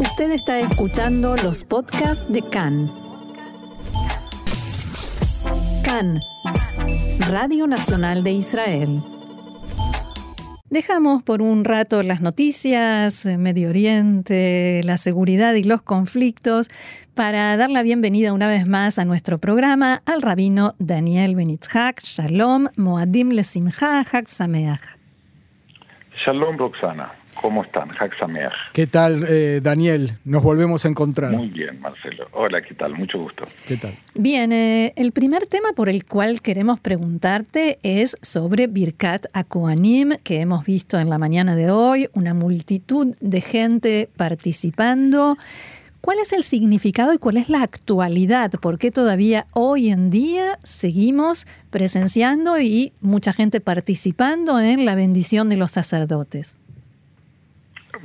Usted 0.00 0.32
está 0.32 0.58
escuchando 0.58 1.36
los 1.36 1.62
podcasts 1.62 2.24
de 2.28 2.42
CAN. 2.42 2.90
CAN, 5.84 6.20
Radio 7.30 7.68
Nacional 7.68 8.24
de 8.24 8.32
Israel. 8.32 9.02
Dejamos 10.68 11.22
por 11.22 11.42
un 11.42 11.64
rato 11.64 12.02
las 12.02 12.20
noticias, 12.20 13.24
Medio 13.38 13.68
Oriente, 13.68 14.80
la 14.82 14.96
seguridad 14.96 15.54
y 15.54 15.62
los 15.62 15.82
conflictos 15.82 16.68
para 17.14 17.56
dar 17.56 17.70
la 17.70 17.84
bienvenida 17.84 18.32
una 18.32 18.48
vez 18.48 18.66
más 18.66 18.98
a 18.98 19.04
nuestro 19.04 19.38
programa 19.38 20.02
al 20.06 20.22
rabino 20.22 20.74
Daniel 20.80 21.36
Benitzhak. 21.36 22.00
Shalom, 22.00 22.66
Moadim 22.76 23.30
Lesimcha, 23.30 24.00
Hak. 24.00 24.26
Shalom, 26.24 26.58
Roxana. 26.58 27.12
¿Cómo 27.34 27.62
están? 27.62 27.90
Sameach. 28.18 28.52
¿Qué 28.72 28.86
tal, 28.86 29.24
eh, 29.28 29.60
Daniel? 29.62 30.12
Nos 30.24 30.42
volvemos 30.42 30.84
a 30.84 30.88
encontrar. 30.88 31.32
Muy 31.32 31.48
bien, 31.48 31.80
Marcelo. 31.80 32.28
Hola, 32.32 32.62
¿qué 32.62 32.74
tal? 32.74 32.94
Mucho 32.94 33.18
gusto. 33.18 33.44
¿Qué 33.66 33.76
tal? 33.76 33.94
Bien, 34.14 34.52
eh, 34.52 34.92
el 34.96 35.12
primer 35.12 35.46
tema 35.46 35.72
por 35.74 35.88
el 35.88 36.04
cual 36.04 36.40
queremos 36.40 36.80
preguntarte 36.80 37.78
es 37.82 38.16
sobre 38.22 38.66
Birkat 38.66 39.26
Akuanim, 39.32 40.12
que 40.22 40.40
hemos 40.40 40.64
visto 40.64 40.98
en 40.98 41.10
la 41.10 41.18
mañana 41.18 41.56
de 41.56 41.70
hoy, 41.70 42.08
una 42.14 42.34
multitud 42.34 43.14
de 43.20 43.40
gente 43.40 44.08
participando. 44.16 45.36
¿Cuál 46.04 46.18
es 46.18 46.34
el 46.34 46.44
significado 46.44 47.14
y 47.14 47.18
cuál 47.18 47.38
es 47.38 47.48
la 47.48 47.62
actualidad? 47.62 48.50
¿Por 48.60 48.78
qué 48.78 48.90
todavía 48.90 49.46
hoy 49.52 49.88
en 49.88 50.10
día 50.10 50.58
seguimos 50.62 51.46
presenciando 51.70 52.60
y 52.60 52.92
mucha 53.00 53.32
gente 53.32 53.60
participando 53.60 54.60
en 54.60 54.84
la 54.84 54.96
bendición 54.96 55.48
de 55.48 55.56
los 55.56 55.70
sacerdotes? 55.70 56.58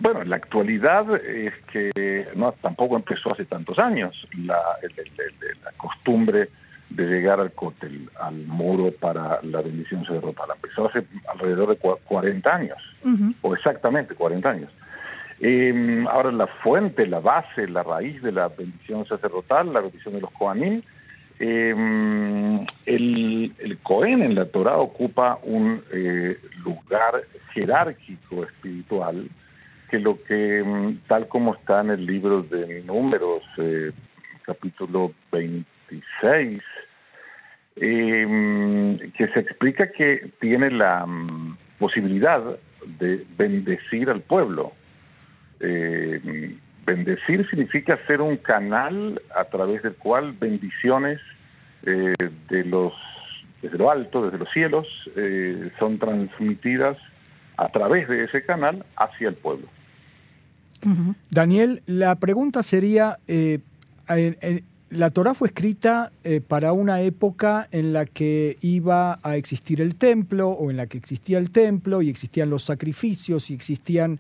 Bueno, 0.02 0.24
la 0.24 0.38
actualidad 0.38 1.14
es 1.16 1.54
que 1.72 2.28
no 2.36 2.54
tampoco 2.54 2.96
empezó 2.96 3.34
hace 3.34 3.46
tantos 3.46 3.78
años 3.80 4.16
la, 4.38 4.58
la 5.64 5.72
costumbre 5.78 6.50
de 6.90 7.06
llegar 7.06 7.40
al 7.40 7.52
cótel, 7.52 8.10
al 8.20 8.36
muro 8.48 8.92
para 8.92 9.42
la 9.44 9.62
bendición 9.62 10.06
sacerdotal. 10.06 10.50
Empezó 10.56 10.88
hace 10.88 11.06
alrededor 11.28 11.70
de 11.70 11.78
40 11.78 12.56
años, 12.56 12.78
o 13.42 13.54
exactamente 13.54 14.16
40 14.16 14.50
años. 14.50 14.72
Eh, 15.42 16.06
ahora 16.10 16.32
la 16.32 16.48
fuente, 16.48 17.06
la 17.06 17.20
base, 17.20 17.68
la 17.68 17.84
raíz 17.84 18.22
de 18.22 18.32
la 18.32 18.48
bendición 18.50 19.06
sacerdotal, 19.06 19.72
la 19.72 19.82
bendición 19.82 20.16
de 20.16 20.22
los 20.22 20.32
Kohanim, 20.32 20.82
eh, 21.40 22.66
el, 22.86 23.54
el 23.60 23.78
Cohen 23.80 24.22
en 24.22 24.36
la 24.36 24.46
Torah 24.46 24.78
ocupa 24.78 25.40
un 25.44 25.82
eh, 25.94 26.38
lugar 26.66 27.24
jerárquico 27.54 28.44
espiritual 28.44 29.30
que 29.90 30.00
lo 30.00 30.22
que, 30.24 30.64
mm, 30.64 31.08
tal 31.08 31.28
como 31.28 31.56
está 31.56 31.82
en 31.82 31.92
el 31.92 32.06
libro 32.06 32.44
de 32.44 32.84
Números, 32.84 33.44
eh, 33.58 33.92
capítulo 34.44 35.14
26, 35.32 36.62
eh, 37.76 39.12
que 39.18 39.28
se 39.28 39.40
explica 39.40 39.92
que 39.92 40.32
tiene 40.40 40.72
la 40.72 41.06
mm, 41.06 41.58
posibilidad 41.80 42.42
de 43.00 43.26
bendecir 43.38 44.10
al 44.10 44.22
pueblo. 44.22 44.74
Eh, 45.60 46.56
bendecir 46.86 47.48
significa 47.50 48.00
ser 48.08 48.22
un 48.22 48.38
canal 48.38 49.22
a 49.36 49.46
través 49.46 49.84
del 49.84 49.96
cual 49.96 50.34
bendiciones 50.34 51.20
eh, 51.86 52.16
de 52.50 52.66
los 52.66 52.94
desde 53.62 53.78
lo 53.78 53.92
alto, 53.92 54.24
desde 54.24 54.38
los 54.38 54.50
cielos, 54.52 54.88
eh, 55.16 55.70
son 55.80 56.00
transmitidas 56.00 56.98
a 57.58 57.68
través 57.68 58.08
de 58.08 58.24
ese 58.24 58.46
canal 58.46 58.86
hacia 58.96 59.30
el 59.30 59.36
pueblo. 59.36 59.68
Daniel, 61.30 61.82
la 61.86 62.16
pregunta 62.16 62.64
sería, 62.64 63.18
la 64.90 65.10
Torah 65.10 65.34
fue 65.34 65.50
escrita 65.50 66.12
para 66.48 66.72
una 66.72 67.02
época 67.02 67.68
en 67.72 67.92
la 67.92 68.06
que 68.06 68.58
iba 68.62 69.20
a 69.22 69.36
existir 69.36 69.82
el 69.82 69.96
templo 69.96 70.50
o 70.50 70.72
en 70.72 70.78
la 70.78 70.88
que 70.88 70.98
existía 70.98 71.38
el 71.38 71.52
templo 71.52 72.02
y 72.02 72.10
existían 72.10 72.50
los 72.50 72.64
sacrificios 72.64 73.52
y 73.52 73.56
existían 73.56 74.20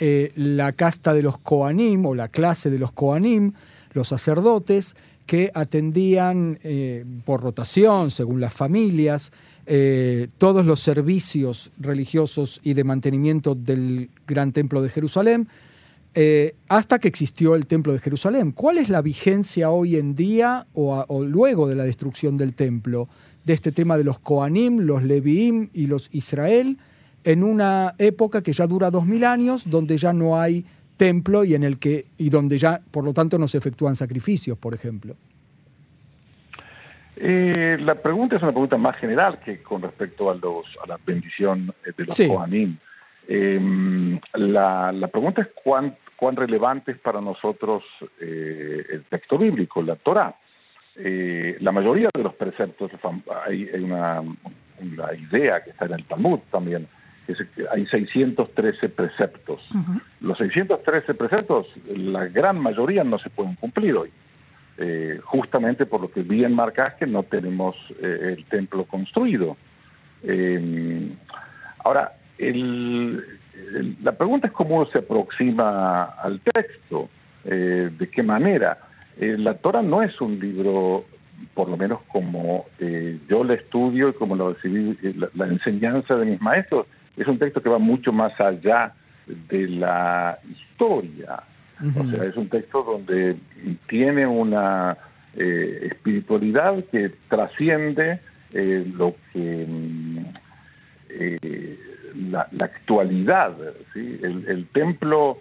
eh, 0.00 0.30
la 0.36 0.72
casta 0.72 1.12
de 1.12 1.22
los 1.22 1.38
Koanim 1.38 2.06
o 2.06 2.14
la 2.14 2.28
clase 2.28 2.70
de 2.70 2.78
los 2.78 2.92
Koanim, 2.92 3.52
los 3.94 4.06
sacerdotes, 4.08 4.94
que 5.26 5.50
atendían 5.54 6.58
eh, 6.62 7.04
por 7.24 7.42
rotación, 7.42 8.12
según 8.12 8.40
las 8.40 8.52
familias, 8.52 9.32
eh, 9.66 10.28
todos 10.38 10.66
los 10.66 10.78
servicios 10.80 11.72
religiosos 11.78 12.60
y 12.62 12.74
de 12.74 12.84
mantenimiento 12.84 13.56
del 13.56 14.08
gran 14.26 14.52
templo 14.52 14.80
de 14.82 14.88
Jerusalén, 14.88 15.48
hasta 16.68 16.98
que 16.98 17.06
existió 17.06 17.54
el 17.54 17.66
templo 17.66 17.92
de 17.92 18.00
Jerusalén. 18.00 18.52
¿Cuál 18.52 18.78
es 18.78 18.88
la 18.88 19.02
vigencia 19.02 19.70
hoy 19.70 19.96
en 19.96 20.14
día 20.16 20.66
o, 20.72 21.04
o, 21.06 21.22
luego 21.22 21.68
de 21.68 21.76
la 21.76 21.84
destrucción 21.84 22.36
del 22.36 22.54
templo 22.54 23.06
de 23.44 23.52
este 23.52 23.70
tema 23.70 23.96
de 23.96 24.04
los 24.04 24.18
Koanim, 24.18 24.80
los 24.80 25.04
Leviim 25.04 25.70
y 25.72 25.86
los 25.86 26.08
Israel? 26.12 26.78
en 27.24 27.42
una 27.42 27.94
época 27.98 28.42
que 28.42 28.52
ya 28.52 28.66
dura 28.66 28.90
dos 28.90 29.06
mil 29.06 29.24
años, 29.24 29.68
donde 29.68 29.96
ya 29.96 30.12
no 30.12 30.40
hay 30.40 30.64
templo 30.96 31.44
y 31.44 31.54
en 31.54 31.62
el 31.62 31.78
que 31.78 32.06
y 32.16 32.30
donde 32.30 32.58
ya, 32.58 32.80
por 32.90 33.04
lo 33.04 33.12
tanto, 33.12 33.38
no 33.38 33.46
se 33.48 33.58
efectúan 33.58 33.96
sacrificios, 33.96 34.58
por 34.58 34.74
ejemplo. 34.74 35.14
Eh, 37.16 37.76
la 37.80 37.96
pregunta 37.96 38.36
es 38.36 38.42
una 38.42 38.52
pregunta 38.52 38.76
más 38.76 38.96
general 38.96 39.40
que 39.40 39.60
con 39.62 39.82
respecto 39.82 40.30
a 40.30 40.36
los 40.36 40.64
a 40.82 40.86
la 40.86 40.98
bendición 41.04 41.66
de 41.84 42.04
los 42.04 42.14
sí. 42.14 42.28
Em, 43.30 44.18
la, 44.32 44.90
la, 44.90 45.08
pregunta 45.08 45.42
es 45.42 45.48
cuán, 45.62 45.94
cuán 46.16 46.34
relevante 46.34 46.92
es 46.92 46.98
para 46.98 47.20
nosotros 47.20 47.84
eh, 48.18 48.82
el 48.90 49.04
texto 49.04 49.36
bíblico, 49.36 49.82
la 49.82 49.96
Torah. 49.96 50.34
Eh, 50.96 51.58
la 51.60 51.70
mayoría 51.70 52.08
de 52.12 52.22
los 52.22 52.34
preceptos, 52.34 52.90
hay, 53.46 53.68
hay 53.68 53.84
una, 53.84 54.20
una, 54.22 55.14
idea 55.14 55.62
que 55.62 55.70
está 55.70 55.84
en 55.84 55.92
el 55.92 56.04
Talmud 56.06 56.40
también, 56.50 56.88
hay 57.70 57.86
613 57.86 58.88
preceptos. 58.88 59.60
Los 60.22 60.38
613 60.38 61.12
preceptos, 61.12 61.66
la 61.86 62.24
gran 62.28 62.58
mayoría 62.58 63.04
no 63.04 63.18
se 63.18 63.28
pueden 63.28 63.56
cumplir 63.56 63.94
hoy, 63.94 64.10
eh, 64.78 65.20
justamente 65.22 65.84
por 65.84 66.00
lo 66.00 66.10
que 66.10 66.22
bien 66.22 66.54
marcas 66.54 66.94
que 66.94 67.06
no 67.06 67.24
tenemos 67.24 67.76
el 68.00 68.42
templo 68.46 68.84
construido. 68.84 69.58
Eh, 72.38 73.20
la 74.02 74.12
pregunta 74.12 74.46
es 74.46 74.52
cómo 74.52 74.86
se 74.86 74.98
aproxima 74.98 76.04
al 76.04 76.40
texto, 76.40 77.08
de 77.44 78.10
qué 78.12 78.22
manera. 78.22 78.78
la 79.18 79.54
Torah 79.54 79.82
no 79.82 80.02
es 80.02 80.20
un 80.20 80.38
libro 80.38 81.04
por 81.54 81.68
lo 81.68 81.76
menos 81.76 82.00
como 82.08 82.66
yo 83.28 83.44
lo 83.44 83.54
estudio 83.54 84.10
y 84.10 84.12
como 84.14 84.36
lo 84.36 84.52
recibí, 84.52 84.96
la 85.34 85.46
enseñanza 85.46 86.16
de 86.16 86.26
mis 86.26 86.40
maestros, 86.40 86.86
es 87.16 87.26
un 87.26 87.38
texto 87.38 87.62
que 87.62 87.68
va 87.68 87.78
mucho 87.78 88.12
más 88.12 88.38
allá 88.40 88.92
de 89.26 89.68
la 89.68 90.38
historia. 90.50 91.42
O 91.80 92.04
sea, 92.10 92.24
es 92.24 92.36
un 92.36 92.48
texto 92.48 92.82
donde 92.82 93.36
tiene 93.88 94.26
una 94.26 94.96
eh, 95.36 95.88
espiritualidad 95.92 96.84
que 96.90 97.12
trasciende 97.28 98.20
eh, 98.52 98.84
lo 98.96 99.14
que 99.32 99.66
mm, 99.68 100.18
eh, 101.10 101.78
la, 102.18 102.48
actualidad. 102.60 103.56
¿sí? 103.92 104.20
El, 104.22 104.66
templo, 104.72 105.38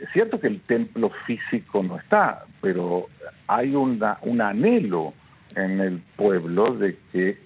es 0.00 0.08
cierto 0.12 0.40
que 0.40 0.46
el 0.46 0.60
templo 0.62 1.10
físico 1.26 1.82
no 1.82 1.98
está, 1.98 2.44
pero 2.60 3.06
hay 3.46 3.74
una, 3.74 4.18
un 4.22 4.40
anhelo 4.40 5.12
en 5.56 5.80
el 5.80 6.00
pueblo 6.16 6.74
de 6.74 6.96
que 7.12 7.36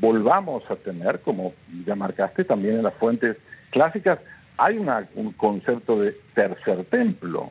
volvamos 0.00 0.68
a 0.70 0.76
tener, 0.76 1.20
como 1.20 1.52
ya 1.86 1.94
marcaste 1.94 2.44
también 2.44 2.76
en 2.76 2.82
las 2.82 2.94
fuentes 2.94 3.36
clásicas, 3.70 4.18
hay 4.56 4.78
una, 4.78 5.06
un 5.14 5.32
concepto 5.32 6.00
de 6.00 6.16
tercer 6.34 6.84
templo. 6.86 7.50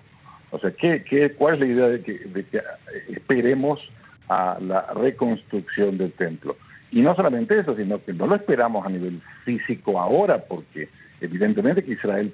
O 0.51 0.59
sea, 0.59 0.71
¿qué, 0.71 1.03
qué, 1.03 1.31
cuál 1.33 1.55
es 1.55 1.59
la 1.59 1.65
idea 1.67 1.87
de 1.87 2.01
que, 2.01 2.13
de 2.13 2.43
que 2.45 2.61
esperemos 3.09 3.79
a 4.27 4.57
la 4.59 4.93
reconstrucción 4.93 5.97
del 5.97 6.11
templo? 6.13 6.57
Y 6.91 7.01
no 7.01 7.15
solamente 7.15 7.59
eso, 7.59 7.75
sino 7.75 8.03
que 8.03 8.13
no 8.13 8.27
lo 8.27 8.35
esperamos 8.35 8.85
a 8.85 8.89
nivel 8.89 9.21
físico 9.45 9.99
ahora, 9.99 10.43
porque 10.45 10.89
evidentemente 11.21 11.83
que 11.83 11.93
Israel 11.93 12.33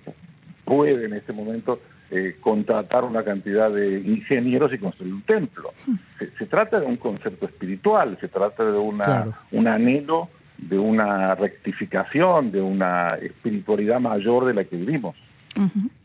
puede 0.63 1.06
en 1.06 1.13
este 1.13 1.34
momento 1.34 1.80
eh, 2.12 2.38
contratar 2.40 3.04
una 3.04 3.24
cantidad 3.24 3.72
de 3.72 4.00
ingenieros 4.00 4.72
y 4.74 4.78
construir 4.78 5.13
un 5.13 5.24
templo. 5.24 5.72
Se, 6.18 6.46
trata 6.46 6.80
de 6.80 6.86
un 6.86 6.98
concepto 6.98 7.46
espiritual, 7.46 8.18
se 8.22 8.28
trata 8.28 8.63
de 8.63 8.78
una, 8.78 9.28
un 9.52 9.68
anhelo 9.68 10.30
de 10.58 10.78
una 10.78 11.36
rectificación, 11.36 12.51
de 12.51 12.62
una 12.62 13.16
espiritualidad 13.16 14.00
mayor 14.00 14.46
de 14.46 14.54
la 14.54 14.63
que 14.63 14.78
vivimos. 14.78 15.16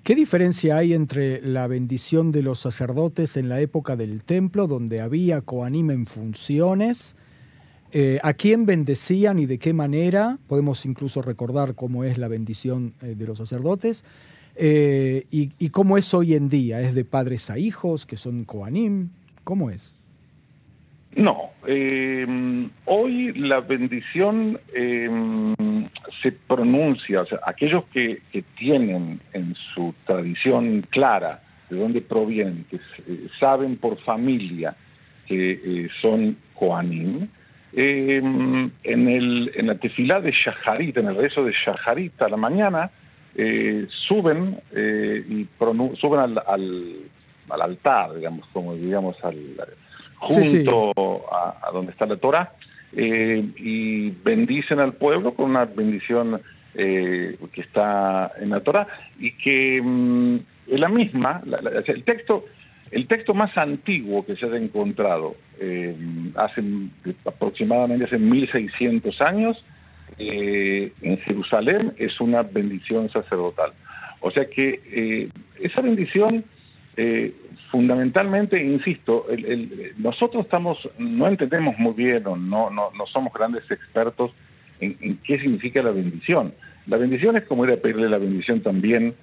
¿Qué 0.04 0.14
diferencia 0.14 0.76
hay 0.76 0.94
entre 0.94 1.40
la 1.42 1.66
bendición 1.66 2.30
de 2.30 2.42
los 2.42 2.60
sacerdotes 2.60 3.36
en 3.36 3.48
la 3.48 3.60
época 3.60 3.96
del 3.96 4.22
templo, 4.22 4.66
donde 4.68 5.00
había 5.00 5.40
coanim 5.40 5.90
en 5.90 6.06
funciones? 6.06 7.16
Eh, 7.92 8.18
¿A 8.22 8.34
quién 8.34 8.66
bendecían 8.66 9.38
y 9.38 9.46
de 9.46 9.58
qué 9.58 9.72
manera? 9.72 10.38
Podemos 10.48 10.86
incluso 10.86 11.22
recordar 11.22 11.74
cómo 11.74 12.04
es 12.04 12.18
la 12.18 12.28
bendición 12.28 12.94
eh, 13.02 13.14
de 13.16 13.26
los 13.26 13.38
sacerdotes. 13.38 14.04
Eh, 14.56 15.24
y, 15.30 15.70
cómo 15.70 15.96
es 15.96 16.12
hoy 16.14 16.34
en 16.34 16.48
día? 16.48 16.80
¿Es 16.80 16.94
de 16.94 17.04
padres 17.04 17.50
a 17.50 17.58
hijos 17.58 18.06
que 18.06 18.16
son 18.16 18.44
Koanim? 18.44 19.08
¿Cómo 19.42 19.70
es? 19.70 19.94
No, 21.16 21.50
em, 21.66 22.70
hoy 22.84 23.32
la 23.32 23.60
bendición 23.60 24.60
em, 24.72 25.54
se 26.22 26.30
pronuncia, 26.32 27.22
o 27.22 27.26
sea, 27.26 27.40
aquellos 27.44 27.84
que, 27.92 28.20
tienen 28.56 29.18
en 29.32 29.54
su 29.74 29.94
tradición 30.06 30.86
clara 30.90 31.42
de 31.68 31.76
dónde 31.76 32.00
provienen, 32.02 32.64
que 32.70 32.78
saben 33.40 33.76
por 33.76 33.98
familia 34.02 34.76
que 35.26 35.88
son 36.00 36.36
Koanim, 36.54 37.28
em, 37.72 38.70
en, 38.82 39.08
el, 39.08 39.52
en 39.54 39.66
la 39.66 39.76
tefilá 39.76 40.20
de 40.20 40.32
Shaharit, 40.32 40.96
en 40.96 41.08
el 41.08 41.16
rezo 41.16 41.44
de 41.44 41.52
Shaharit 41.52 42.20
a 42.22 42.28
la 42.28 42.36
mañana, 42.36 42.90
eh, 43.34 43.86
suben 44.08 44.60
eh, 44.72 45.24
y 45.28 45.46
suben 45.96 46.20
al, 46.20 46.42
al, 46.46 47.62
altar, 47.62 48.14
digamos, 48.14 48.46
como 48.52 48.74
digamos, 48.74 49.16
al, 49.24 49.38
junto 50.18 50.92
A, 51.32 51.70
donde 51.72 51.92
está 51.92 52.06
la 52.06 52.16
Torah, 52.16 52.52
eh, 52.92 53.44
y 53.56 54.10
bendicen 54.10 54.80
al 54.80 54.94
pueblo 54.94 55.34
con 55.34 55.50
una 55.50 55.64
bendición 55.64 56.40
que 56.72 57.60
está 57.60 58.30
en 58.40 58.50
la 58.50 58.60
Torah 58.60 58.86
y 59.18 59.32
que 59.32 59.80
mm, 59.82 60.36
es 60.68 60.80
la 60.80 60.88
misma, 60.88 61.42
el 61.86 62.04
texto 62.04 62.44
el 62.90 63.06
texto 63.06 63.34
más 63.34 63.56
antiguo 63.56 64.24
que 64.24 64.36
se 64.36 64.46
ha 64.46 64.56
encontrado 64.56 65.36
hace 66.36 66.62
aproximadamente 67.24 68.04
hace 68.04 68.18
1600 68.18 69.20
años 69.20 69.64
eh, 70.18 70.92
en 71.00 71.18
Jerusalén 71.18 71.94
es 71.96 72.20
una 72.20 72.42
bendición 72.42 73.08
sacerdotal. 73.10 73.72
O 74.20 74.30
sea 74.30 74.44
que 74.46 74.80
eh, 74.92 75.28
esa 75.60 75.80
bendición, 75.80 76.44
eh, 76.96 77.32
fundamentalmente, 77.70 78.62
insisto, 78.62 79.26
nosotros 79.96 80.44
estamos, 80.44 80.78
no 80.98 81.26
entendemos 81.26 81.78
muy 81.78 81.94
bien 81.94 82.24
no, 82.24 82.36
no, 82.36 82.70
no 82.70 83.06
somos 83.06 83.32
grandes 83.32 83.70
expertos 83.70 84.32
en, 84.80 85.18
qué 85.24 85.38
significa 85.38 85.82
la 85.82 85.92
bendición. 85.92 86.52
La 86.86 86.96
bendición 86.96 87.36
es 87.36 87.44
como 87.44 87.64
ir 87.64 87.72
a 87.72 87.76
pedirle 87.76 88.08
la 88.08 88.18
bendición 88.18 88.60
también, 88.60 89.14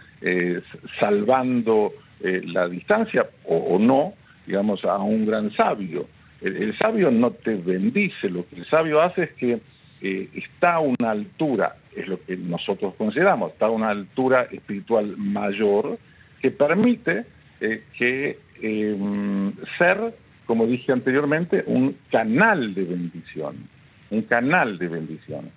salvando 1.00 1.92
la 2.20 2.68
distancia 2.68 3.28
o, 3.46 3.78
no, 3.80 4.14
digamos, 4.46 4.84
a 4.86 4.98
un 4.98 5.26
gran 5.26 5.52
sabio. 5.56 6.08
el 6.42 6.78
sabio 6.78 7.12
no 7.12 7.32
te 7.32 7.56
bendice, 7.56 8.30
lo 8.30 8.48
que 8.48 8.56
el 8.58 8.66
sabio 8.66 9.02
hace 9.02 9.24
es 9.24 9.32
que 9.34 9.60
eh, 10.00 10.30
está 10.34 10.76
a 10.76 10.80
una 10.80 11.10
altura, 11.10 11.76
es 11.96 12.08
lo 12.08 12.24
que 12.24 12.38
nosotros 12.38 12.94
consideramos, 12.96 13.54
está 13.54 13.66
a 13.66 13.72
una 13.72 13.90
altura 13.90 14.48
espiritual 14.52 15.18
mayor 15.18 15.98
que 16.40 16.52
permite 16.52 17.26
eh, 17.60 17.84
que 17.98 18.38
em, 18.62 19.52
ser, 19.80 20.14
como 20.46 20.68
dije 20.68 20.92
anteriormente, 20.92 21.64
un 21.66 21.98
canal 22.12 22.76
de 22.76 22.84
bendición, 22.84 23.56
un 24.12 24.22
canal 24.24 24.78
de 24.78 24.88
bendición. 24.88 25.50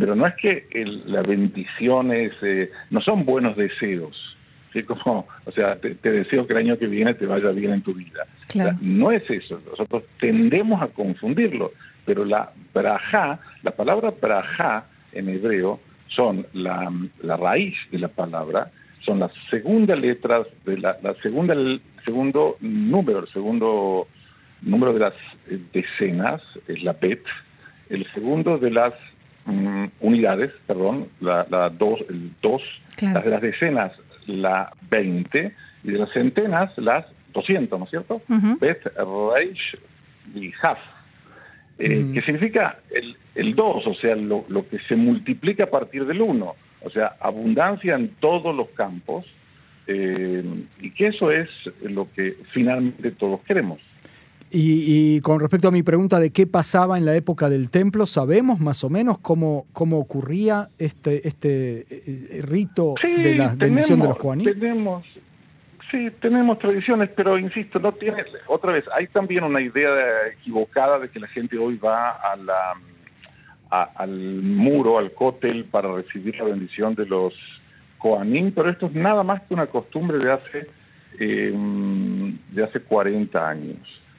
Pero 0.00 0.16
no 0.16 0.26
es 0.26 0.34
que 0.34 0.66
la 1.06 1.22
bendición 1.22 2.12
es, 2.12 2.32
eh, 2.42 2.70
no 2.90 3.00
son 3.00 3.24
buenos 3.24 3.56
deseos, 3.56 4.36
¿sí? 4.72 4.82
como, 4.82 5.26
o 5.44 5.52
sea, 5.52 5.76
te, 5.76 5.94
deseo 5.94 6.46
que 6.46 6.52
el 6.52 6.58
año 6.58 6.78
que 6.78 6.86
viene 6.86 7.14
te 7.14 7.26
vaya 7.26 7.50
bien 7.50 7.72
en 7.72 7.82
tu 7.82 7.94
vida. 7.94 8.26
no 8.80 9.10
es 9.10 9.28
eso, 9.30 9.60
nosotros 9.70 10.04
tendemos 10.18 10.82
a 10.82 10.88
confundirlo 10.88 11.72
pero 12.08 12.24
la 12.24 12.50
braja, 12.72 13.38
la 13.62 13.72
palabra 13.72 14.14
braja 14.18 14.86
en 15.12 15.28
hebreo 15.28 15.78
son 16.06 16.46
la, 16.54 16.90
raíz 17.36 17.76
de 17.92 17.98
la 17.98 18.08
palabra, 18.08 18.70
son 19.04 19.18
las 19.18 19.30
segundas 19.50 19.98
letras 19.98 20.46
de 20.64 20.78
la, 20.78 20.96
segunda, 21.22 21.52
el 21.52 21.82
segundo 22.06 22.56
número, 22.60 23.18
el 23.18 23.28
segundo 23.28 24.08
número 24.62 24.94
de 24.94 25.00
las 25.00 25.12
eh, 25.50 25.60
decenas 25.74 26.40
es 26.66 26.82
la 26.82 26.94
pet, 26.94 27.22
el 27.90 28.10
segundo 28.14 28.56
de 28.56 28.70
las 28.70 28.94
mm, 29.44 29.84
unidades, 30.00 30.50
perdón, 30.66 31.08
la, 31.20 31.44
dos, 31.78 32.00
el 32.08 32.32
dos, 32.40 32.62
las 33.02 33.22
de 33.22 33.30
las 33.30 33.42
decenas 33.42 33.92
la 34.28 34.72
20 34.90 35.52
y 35.84 35.90
de 35.90 35.98
las 35.98 36.10
centenas 36.12 36.76
las 36.78 37.06
200, 37.32 37.78
¿no 37.78 37.84
es 37.84 37.90
cierto? 37.90 38.22
Bet, 38.60 38.84
Reish 38.96 39.76
y 40.34 40.52
Haf 40.62 40.78
eh, 41.78 42.10
que 42.12 42.22
significa 42.22 42.78
el, 42.90 43.16
el 43.36 43.54
2, 43.54 43.86
o 43.86 43.94
sea, 43.94 44.16
lo, 44.16 44.44
que 44.68 44.80
se 44.88 44.96
multiplica 44.96 45.64
a 45.64 45.70
partir 45.70 46.04
del 46.06 46.20
1, 46.20 46.54
o 46.82 46.90
sea, 46.90 47.14
abundancia 47.20 47.94
en 47.94 48.08
todos 48.18 48.54
los 48.54 48.68
campos, 48.70 49.24
eh, 49.86 50.42
y 50.80 50.90
que 50.90 51.06
eso 51.06 51.30
es 51.30 51.48
lo 51.82 52.08
que 52.12 52.36
finalmente 52.52 53.12
todos 53.12 53.40
queremos. 53.42 53.80
Y, 54.50 55.20
con 55.20 55.40
respecto 55.40 55.68
a 55.68 55.70
mi 55.70 55.82
pregunta 55.82 56.18
de 56.18 56.32
qué 56.32 56.46
pasaba 56.46 56.96
en 56.96 57.04
la 57.04 57.14
época 57.14 57.48
del 57.50 57.70
templo, 57.70 58.06
¿sabemos 58.06 58.60
más 58.60 58.82
o 58.84 58.90
menos 58.90 59.18
cómo, 59.20 59.66
cómo 59.72 59.98
ocurría 59.98 60.68
este, 60.78 61.26
este 61.28 61.84
eh, 61.90 62.42
rito 62.42 62.94
de 63.02 63.34
la 63.34 63.54
bendición 63.54 64.00
de 64.00 64.08
los 64.08 64.16
Kohanim? 64.16 64.46
Tenemos, 64.46 65.04
Sí, 65.90 66.10
tenemos 66.20 66.58
tradiciones, 66.58 67.08
pero 67.16 67.38
insisto, 67.38 67.78
no 67.78 67.92
tiene, 67.92 68.22
otra 68.46 68.72
vez, 68.72 68.84
hay 68.94 69.06
también 69.06 69.42
una 69.42 69.62
idea 69.62 70.26
equivocada 70.38 70.98
de 70.98 71.08
que 71.08 71.18
la 71.18 71.28
gente 71.28 71.56
hoy 71.56 71.78
va 71.78 72.10
a 72.10 72.36
la, 72.36 72.74
al 73.70 74.10
muro, 74.42 74.98
al 74.98 75.12
cótel, 75.12 75.64
para 75.64 75.90
recibir 75.94 76.36
la 76.36 76.44
bendición 76.44 76.94
de 76.94 77.06
los 77.06 77.32
Koanim, 77.96 78.52
pero 78.52 78.68
esto 78.68 78.86
es 78.86 78.94
nada 78.94 79.22
más 79.22 79.40
que 79.42 79.54
una 79.54 79.66
costumbre 79.66 80.18
de 80.18 80.30
hace, 80.30 80.68
eh, 81.18 81.54
de 82.50 82.64
hace 82.64 82.80
40 82.80 83.48
años 83.48 83.78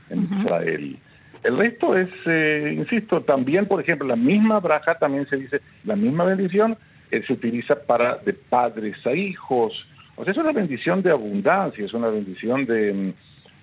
en 0.09 0.23
Israel. 0.23 0.97
El 1.43 1.57
resto 1.57 1.95
es, 1.95 2.09
eh, 2.25 2.75
insisto, 2.77 3.21
también, 3.21 3.65
por 3.65 3.81
ejemplo, 3.81 4.07
la 4.07 4.15
misma 4.15 4.59
braja 4.59 4.97
también 4.97 5.27
se 5.29 5.37
dice, 5.37 5.61
la 5.85 5.95
misma 5.95 6.25
bendición 6.25 6.77
eh, 7.11 7.23
se 7.25 7.33
utiliza 7.33 7.75
para 7.75 8.17
de 8.17 8.33
padres 8.33 8.97
a 9.05 9.13
hijos, 9.13 9.73
o 10.19 10.25
sea, 10.25 10.33
es 10.33 10.37
una 10.37 10.51
bendición 10.51 11.01
de 11.01 11.11
abundancia, 11.11 11.85
es 11.85 11.93
una 11.93 12.09
bendición 12.09 12.65
de... 12.65 13.13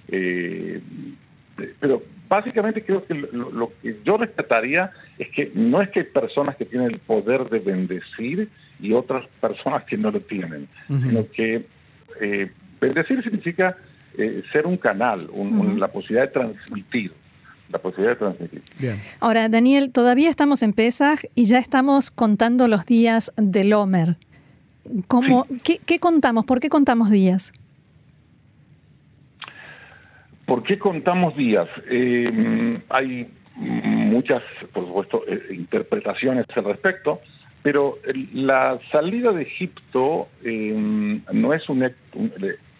Eh, 0.09 0.81
pero 1.81 2.03
básicamente 2.29 2.83
creo 2.83 3.05
que 3.05 3.15
lo, 3.15 3.73
que 3.83 3.97
yo 4.05 4.17
rescataría 4.17 4.91
es 5.19 5.29
que 5.29 5.51
no 5.55 5.83
es 5.83 5.91
que 5.91 6.01
hay 6.01 6.07
personas 6.07 6.57
que 6.57 6.65
tienen 6.65 6.93
el 6.93 6.99
poder 6.99 7.49
de 7.51 7.59
bendecir 7.59 8.49
y 8.81 8.93
otras 8.93 9.27
personas 9.41 9.85
que 9.85 9.97
no 9.97 10.11
lo 10.11 10.21
tienen, 10.21 10.69
sino 10.89 11.27
que 11.31 11.67
eh, 12.21 12.51
bendecir 12.81 13.23
significa 13.23 13.77
eh, 14.19 14.43
ser 14.53 14.67
un 14.67 14.77
canal, 14.77 15.29
la 15.79 15.89
posibilidad 15.89 16.27
de 16.27 16.33
transmitir 16.33 17.13
la 17.71 17.79
posibilidad 17.81 18.13
de 18.13 18.19
transmitir. 18.19 18.63
Ahora, 19.21 19.49
Daniel, 19.49 19.91
todavía 19.93 20.31
estamos 20.31 20.63
en 20.63 20.73
Pesaj 20.73 21.21
y 21.35 21.47
ya 21.47 21.59
estamos 21.59 22.11
contando 22.11 22.69
los 22.69 22.87
días 22.87 23.33
del 23.37 23.73
Homer. 23.73 24.17
¿Cómo, 25.09 25.47
¿qué, 25.65 25.99
contamos? 25.99 26.45
¿Por 26.45 26.61
qué 26.61 26.69
contamos 26.69 27.11
días? 27.11 27.53
¿Por 30.47 30.63
qué 30.63 30.79
contamos 30.79 31.37
días? 31.37 31.69
Eh, 31.91 32.81
hay 32.89 33.29
muchas, 33.57 34.43
por 34.73 34.87
supuesto, 34.87 35.23
eh, 35.27 35.55
interpretaciones 35.55 36.47
al 36.55 36.65
respecto, 36.65 37.21
pero 37.63 37.99
la 38.33 38.79
salida 38.93 39.33
de 39.33 39.43
Egipto 39.43 40.29
eh, 40.45 41.21
no 41.33 41.53
es 41.53 41.69
un, 41.69 41.91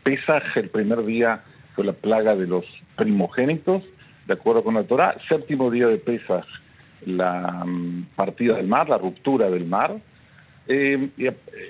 un 0.07 0.15
pesaje, 0.15 0.61
el 0.61 0.69
primer 0.69 1.05
día 1.05 1.41
fue 1.75 1.85
la 1.85 1.93
plaga 1.93 2.37
de 2.37 2.47
los 2.47 2.65
primogénitos, 2.97 3.83
de 4.27 4.35
acuerdo 4.35 4.63
con 4.63 4.75
la 4.75 4.85
Torah, 4.85 5.17
séptimo 5.29 5.71
día 5.71 5.89
de 5.89 5.99
Pesaj, 5.99 6.45
la 7.05 7.65
mm, 7.65 8.07
partida 8.17 8.57
del 8.57 8.67
mar, 8.67 8.89
la 8.89 8.99
ruptura 8.99 9.51
del 9.51 9.67
mar, 9.67 9.97
eh, 10.69 11.11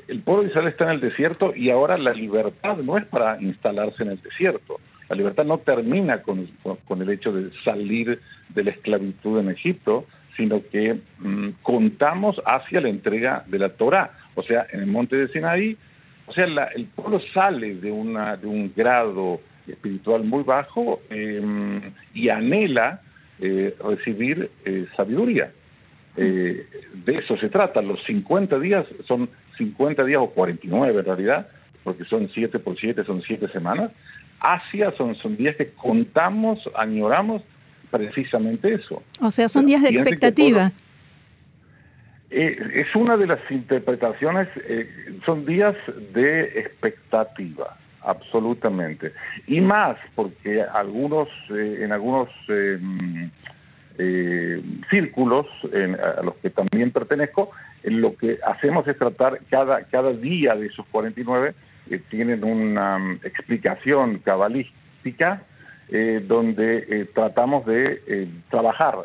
el 0.08 0.20
pueblo 0.20 0.42
de 0.42 0.48
Israel 0.48 0.68
está 0.68 0.84
en 0.84 0.90
el 0.90 1.00
desierto 1.00 1.54
y 1.54 1.70
ahora 1.70 1.98
la 1.98 2.12
libertad 2.12 2.78
no 2.78 2.96
es 2.96 3.04
para 3.04 3.40
instalarse 3.42 4.02
en 4.02 4.10
el 4.10 4.22
desierto. 4.22 4.80
La 5.10 5.16
libertad 5.16 5.44
no 5.44 5.58
termina 5.58 6.22
con, 6.22 6.48
con 6.62 7.02
el 7.02 7.10
hecho 7.10 7.30
de 7.30 7.50
salir 7.62 8.20
de 8.48 8.64
la 8.64 8.70
esclavitud 8.70 9.38
en 9.38 9.50
Egipto, 9.50 10.06
sino 10.36 10.62
que 10.72 10.98
mm, 11.18 11.48
contamos 11.62 12.40
hacia 12.46 12.80
la 12.80 12.88
entrega 12.88 13.44
de 13.46 13.58
la 13.58 13.68
Torah. 13.70 14.10
O 14.34 14.42
sea, 14.42 14.66
en 14.72 14.80
el 14.80 14.86
monte 14.86 15.16
de 15.16 15.28
Sinaí, 15.28 15.76
o 16.26 16.32
sea, 16.32 16.44
el 16.74 16.86
pueblo 16.86 17.20
sale 17.32 17.76
de, 17.76 17.90
una, 17.90 18.36
de 18.36 18.46
un 18.46 18.72
grado 18.74 19.40
espiritual 19.66 20.24
muy 20.24 20.42
bajo 20.42 21.00
em, 21.10 21.80
y 22.14 22.28
anhela 22.28 23.00
eh, 23.40 23.74
recibir 23.82 24.50
eh, 24.64 24.86
sabiduría. 24.96 25.52
Eh, 26.16 26.66
de 27.04 27.18
eso 27.18 27.36
se 27.36 27.48
trata. 27.48 27.82
Los 27.82 28.02
50 28.04 28.58
días 28.58 28.86
son 29.06 29.28
50 29.58 30.04
días 30.04 30.20
o 30.22 30.30
49 30.30 31.00
en 31.00 31.04
realidad, 31.04 31.48
porque 31.84 32.04
son 32.04 32.30
7 32.32 32.58
por 32.58 32.78
7, 32.78 33.04
son 33.04 33.22
7 33.22 33.48
semanas. 33.48 33.90
Asia 34.40 34.92
son, 34.96 35.14
son 35.16 35.36
días 35.36 35.56
que 35.56 35.70
contamos, 35.70 36.58
añoramos 36.74 37.42
precisamente 37.90 38.74
eso. 38.74 39.02
O 39.20 39.30
sea, 39.30 39.48
son 39.48 39.66
días 39.66 39.82
de 39.82 39.90
expectativa. 39.90 40.72
Eh, 42.30 42.56
es 42.74 42.94
una 42.96 43.16
de 43.16 43.26
las 43.26 43.38
interpretaciones, 43.50 44.48
eh, 44.56 44.88
son 45.24 45.46
días 45.46 45.76
de 46.12 46.58
expectativa, 46.58 47.76
absolutamente. 48.02 49.12
Y 49.46 49.60
más 49.60 49.96
porque 50.14 50.62
algunos, 50.62 51.28
eh, 51.50 51.80
en 51.82 51.92
algunos 51.92 52.28
círculos 54.90 55.46
a 55.72 56.22
los 56.22 56.34
que 56.36 56.50
también 56.50 56.90
pertenezco, 56.90 57.50
lo 57.84 58.14
que 58.14 58.38
hacemos 58.46 58.86
es 58.86 58.98
tratar 58.98 59.40
cada, 59.48 59.84
cada 59.84 60.12
día 60.12 60.54
de 60.54 60.66
esos 60.66 60.84
49 60.88 61.54
tienen 62.10 62.44
una 62.44 62.98
mm, 62.98 63.20
explicación 63.24 64.18
cabalística 64.18 65.42
eh, 65.88 66.20
donde 66.26 66.78
eh, 66.78 67.04
tratamos 67.14 67.64
de 67.64 68.02
eh, 68.08 68.28
trabajar 68.50 68.96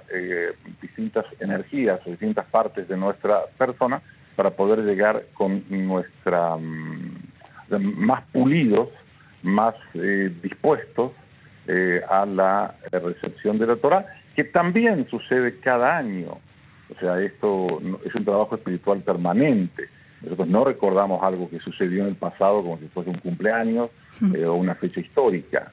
distintas 0.81 1.25
energías 1.39 1.99
o 2.07 2.09
distintas 2.09 2.47
partes 2.47 2.87
de 2.87 2.97
nuestra 2.97 3.41
persona 3.55 4.01
para 4.35 4.49
poder 4.49 4.79
llegar 4.79 5.25
con 5.35 5.63
nuestra 5.69 6.55
mm, 6.57 7.19
más 7.97 8.23
pulidos, 8.31 8.89
más 9.43 9.75
dispuestos 10.41 11.11
a 12.09 12.25
la 12.25 12.75
recepción 12.91 13.59
de 13.59 13.67
la 13.67 13.75
Torah, 13.75 14.05
que 14.35 14.43
también 14.43 15.07
sucede 15.09 15.59
cada 15.59 15.97
año. 15.97 16.39
O 16.89 16.99
sea, 16.99 17.21
esto 17.21 17.79
es 18.03 18.13
un 18.13 18.25
trabajo 18.25 18.55
espiritual 18.55 19.01
permanente. 19.01 19.87
Nosotros 20.21 20.47
no 20.47 20.65
recordamos 20.65 21.23
algo 21.23 21.49
que 21.49 21.59
sucedió 21.59 22.01
en 22.03 22.09
el 22.09 22.15
pasado 22.15 22.61
como 22.63 22.77
si 22.79 22.87
fuese 22.87 23.11
un 23.11 23.19
cumpleaños 23.19 23.89
o 24.21 24.53
una 24.53 24.75
fecha 24.75 24.99
histórica 24.99 25.71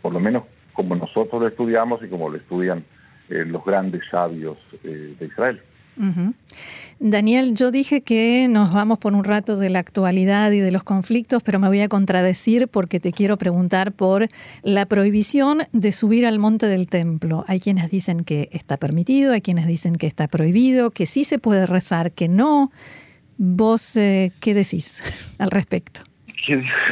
por 0.00 0.12
lo 0.12 0.20
menos 0.20 0.44
como 0.72 0.96
nosotros 0.96 1.40
lo 1.40 1.48
estudiamos 1.48 2.02
y 2.02 2.08
como 2.08 2.28
lo 2.28 2.36
estudian 2.36 2.84
eh, 3.28 3.44
los 3.44 3.64
grandes 3.64 4.02
sabios 4.10 4.58
eh, 4.84 5.14
de 5.18 5.26
Israel. 5.26 5.60
Daniel, 6.98 7.54
yo 7.54 7.70
dije 7.70 8.02
que 8.02 8.46
nos 8.48 8.72
vamos 8.72 8.98
por 8.98 9.12
un 9.12 9.24
rato 9.24 9.58
de 9.58 9.68
la 9.68 9.80
actualidad 9.80 10.50
y 10.52 10.58
de 10.58 10.70
los 10.70 10.82
conflictos, 10.82 11.42
pero 11.42 11.58
me 11.58 11.68
voy 11.68 11.80
a 11.80 11.88
contradecir 11.88 12.68
porque 12.68 13.00
te 13.00 13.12
quiero 13.12 13.36
preguntar 13.36 13.92
por 13.92 14.26
la 14.62 14.86
prohibición 14.86 15.58
de 15.72 15.92
subir 15.92 16.26
al 16.26 16.38
monte 16.38 16.66
del 16.66 16.88
templo. 16.88 17.44
Hay 17.48 17.60
quienes 17.60 17.90
dicen 17.90 18.24
que 18.24 18.48
está 18.52 18.78
permitido, 18.78 19.32
hay 19.32 19.42
quienes 19.42 19.66
dicen 19.66 19.96
que 19.96 20.06
está 20.06 20.26
prohibido, 20.28 20.90
que 20.90 21.06
sí 21.06 21.24
se 21.24 21.38
puede 21.38 21.66
rezar, 21.66 22.12
que 22.12 22.28
no. 22.28 22.70
¿Vos 23.36 23.96
eh, 23.96 24.32
qué 24.40 24.54
decís 24.54 25.02
al 25.38 25.50
respecto? 25.50 26.02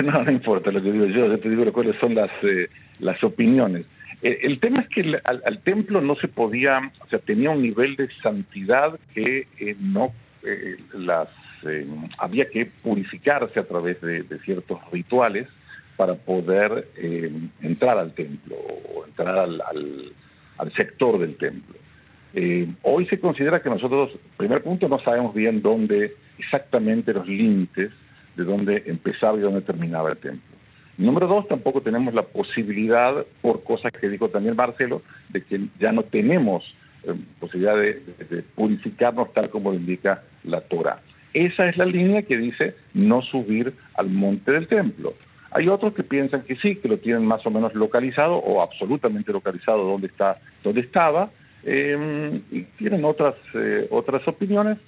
No, 0.04 0.22
no 0.22 0.30
importa 0.30 0.70
lo 0.70 0.80
que 0.80 0.92
digo 0.92 1.06
yo, 1.06 1.26
yo 1.26 1.40
te 1.40 1.50
digo 1.50 1.72
cuáles 1.72 1.98
son 1.98 2.14
las 2.14 2.30
las 3.00 3.22
opiniones. 3.22 3.86
Eh, 4.22 4.40
el, 4.42 4.58
tema 4.58 4.80
es 4.80 4.88
que 4.88 5.20
al, 5.24 5.58
templo 5.60 6.00
no 6.00 6.16
se 6.16 6.28
podía, 6.28 6.90
o 7.00 7.06
sea, 7.08 7.18
tenía 7.20 7.50
un 7.50 7.62
nivel 7.62 7.96
de 7.96 8.08
santidad 8.22 8.98
que 9.14 9.46
eh, 9.58 9.76
no 9.78 10.12
eh, 10.44 10.76
las 10.94 11.28
había 12.18 12.48
que 12.48 12.66
purificarse 12.66 13.58
a 13.58 13.64
través 13.64 14.00
de, 14.00 14.24
ciertos 14.44 14.78
rituales 14.92 15.48
para 15.96 16.14
poder 16.14 16.86
entrar 17.60 17.98
al 17.98 18.14
templo 18.14 18.54
o 18.54 19.04
entrar 19.04 19.36
al, 19.36 19.60
al 20.56 20.72
sector 20.74 21.18
del 21.18 21.36
templo. 21.36 21.74
hoy 22.82 23.06
se 23.06 23.18
considera 23.18 23.60
que 23.60 23.70
nosotros, 23.70 24.12
primer 24.36 24.62
punto, 24.62 24.88
no 24.88 25.00
sabemos 25.00 25.34
bien 25.34 25.60
dónde 25.60 26.14
exactamente 26.38 27.12
los 27.12 27.26
límites 27.26 27.90
de 28.36 28.44
dónde 28.44 28.84
empezaba 28.86 29.36
y 29.36 29.40
dónde 29.40 29.62
terminaba 29.62 30.10
el 30.10 30.18
templo. 30.18 30.57
Número 30.98 31.28
dos, 31.28 31.46
tampoco 31.46 31.80
tenemos 31.80 32.12
la 32.12 32.24
posibilidad, 32.24 33.24
por 33.40 33.62
cosas 33.62 33.92
que 33.92 34.08
dijo 34.08 34.30
también 34.30 34.56
Marcelo, 34.56 35.00
de 35.28 35.42
que 35.42 35.60
ya 35.78 35.92
no 35.92 36.02
tenemos 36.02 36.74
eh, 37.04 37.14
posibilidad 37.38 37.76
de, 37.76 38.42
purificarnos 38.56 39.32
tal 39.32 39.48
como 39.48 39.70
lo 39.70 39.76
indica 39.76 40.24
la 40.42 40.60
Torah. 40.60 40.98
Esa 41.32 41.68
es 41.68 41.76
la 41.76 41.84
línea 41.84 42.22
que 42.22 42.36
dice 42.36 42.74
no 42.94 43.22
subir 43.22 43.74
al 43.94 44.10
monte 44.10 44.50
del 44.50 44.66
templo. 44.66 45.14
Hay 45.52 45.68
otros 45.68 45.94
que 45.94 46.02
piensan 46.02 46.42
que 46.42 46.56
sí, 46.56 46.74
que 46.74 46.88
lo 46.88 46.98
tienen 46.98 47.24
más 47.24 47.46
o 47.46 47.50
menos 47.52 47.74
localizado 47.76 48.34
o 48.34 48.60
absolutamente 48.60 49.32
localizado 49.32 49.84
donde 49.84 50.08
está, 50.08 50.34
donde 50.64 50.80
estaba, 50.80 51.30
em, 51.62 52.42
y 52.50 52.62
tienen 52.76 53.04
otras 53.04 53.36
eh, 53.54 53.86
otras 53.90 54.26
opiniones. 54.26 54.78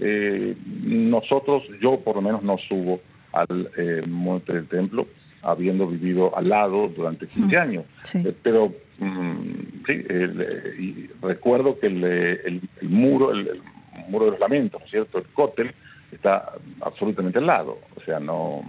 Eh, 0.00 0.56
nosotros, 0.82 1.62
yo 1.80 2.00
por 2.00 2.16
lo 2.16 2.22
menos 2.22 2.42
no 2.42 2.58
subo 2.58 3.00
al 3.32 3.70
monte 4.08 4.52
del 4.54 4.66
templo 4.66 5.06
habiendo 5.42 5.86
vivido 5.86 6.36
al 6.36 6.48
lado 6.48 6.88
durante 6.88 7.26
15 7.26 7.56
años. 7.56 7.86
Eh, 8.14 8.32
pero 8.42 8.72
mm, 8.98 9.48
sí, 9.86 10.04
eh, 10.08 11.08
recuerdo 11.20 11.78
que 11.78 11.88
el, 11.88 12.62
muro, 12.82 13.32
el, 13.32 13.60
muro 14.08 14.26
de 14.26 14.30
los 14.32 14.40
lamentos, 14.40 14.80
¿no 14.80 14.84
es 14.84 14.90
cierto? 14.90 15.18
El 15.18 15.26
cótel 15.26 15.74
está 16.12 16.52
absolutamente 16.80 17.38
al 17.38 17.46
lado. 17.46 17.78
O 17.96 18.00
sea, 18.02 18.20
no. 18.20 18.62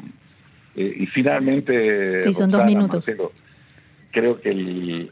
Eh, 0.75 0.95
y 1.01 1.05
finalmente. 1.07 2.21
Sí, 2.23 2.33
son 2.33 2.49
dos 2.49 2.65
minutos. 2.65 3.09
creo 4.11 4.41
que 4.41 4.49
el, 4.49 5.11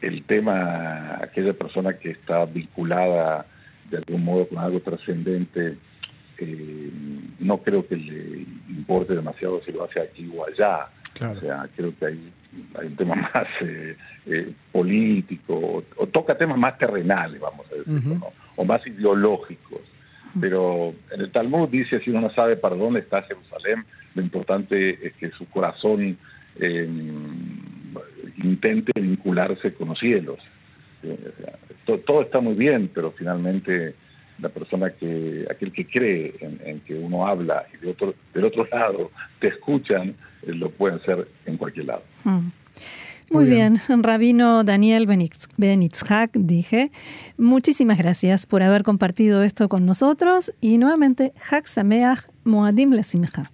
el 0.00 0.24
tema, 0.24 1.18
aquella 1.22 1.52
persona 1.52 1.98
que 1.98 2.10
está 2.10 2.46
vinculada 2.46 3.46
de 3.90 3.98
algún 3.98 4.24
modo 4.24 4.48
con 4.48 4.58
algo 4.58 4.80
trascendente, 4.80 5.76
no 7.38 7.58
creo 7.58 7.86
que 7.86 7.94
le 7.94 8.46
importe 8.68 9.14
demasiado 9.14 9.62
si 9.64 9.70
lo 9.70 9.84
hace 9.84 10.00
aquí 10.00 10.28
o 10.34 10.44
allá. 10.44 10.88
O 11.20 11.40
sea, 11.40 11.68
creo 11.76 11.92
que 11.98 12.06
hay, 12.06 12.32
hay 12.78 12.86
un 12.86 12.96
tema 12.96 13.14
más 13.34 13.46
eh, 13.60 13.96
eh, 14.26 14.52
político, 14.70 15.84
o, 15.96 16.06
toca 16.06 16.36
temas 16.36 16.58
más 16.58 16.78
terrenales, 16.78 17.40
vamos 17.40 17.66
a 17.70 17.74
decir, 17.76 18.18
o 18.56 18.64
más 18.64 18.86
ideológicos. 18.86 19.80
Pero 20.40 20.94
en 21.10 21.20
el 21.20 21.30
Talmud 21.30 21.68
dice, 21.68 22.00
si 22.00 22.10
uno 22.10 22.22
no 22.22 22.30
sabe 22.32 22.56
para 22.56 22.74
dónde 22.74 23.00
está 23.00 23.22
Jerusalén, 23.22 23.84
lo 24.14 24.22
importante 24.22 25.06
es 25.06 25.12
que 25.14 25.30
su 25.32 25.46
corazón 25.50 26.16
em, 26.58 27.60
intente 28.42 28.92
vincularse 28.98 29.74
con 29.74 29.90
los 29.90 29.98
cielos. 29.98 30.38
todo 32.06 32.22
está 32.22 32.40
muy 32.40 32.54
bien, 32.54 32.90
pero 32.94 33.12
finalmente 33.12 33.94
la 34.38 34.48
persona 34.48 34.90
que, 34.90 35.46
aquel 35.50 35.72
que 35.72 35.86
cree 35.86 36.34
en, 36.40 36.80
que 36.80 36.94
uno 36.94 37.26
habla 37.26 37.66
y 37.72 37.84
de 37.84 37.90
otro, 37.90 38.14
del 38.34 38.44
otro 38.44 38.66
lado 38.70 39.10
te 39.38 39.48
escuchan, 39.48 40.10
eh, 40.10 40.14
lo 40.46 40.70
pueden 40.70 40.98
hacer 40.98 41.28
en 41.46 41.56
cualquier 41.56 41.86
lado. 41.86 42.02
Hmm. 42.24 42.48
Muy, 43.30 43.46
bien. 43.46 43.80
Rabino 43.88 44.62
Daniel 44.62 45.06
Benitzhak, 45.56 46.32
dije, 46.34 46.90
muchísimas 47.38 47.96
gracias 47.96 48.44
por 48.44 48.62
haber 48.62 48.82
compartido 48.82 49.42
esto 49.42 49.70
con 49.70 49.86
nosotros 49.86 50.52
y 50.60 50.76
nuevamente, 50.76 51.32
Hak 51.50 51.66
Sameach 51.66 52.28
Moadim 52.44 52.92
Lesimcha. 52.92 53.50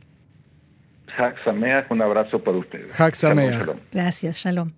Hak 1.17 1.37
Sameach, 1.45 1.91
un 1.91 2.03
abrazo 2.03 2.43
para 2.43 2.59
ustedes. 2.59 2.93
Hak 2.99 3.15
Sameach. 3.15 3.69
Gracias, 3.93 4.39
Shalom. 4.39 4.73